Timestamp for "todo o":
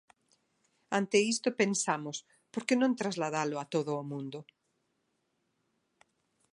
3.73-4.07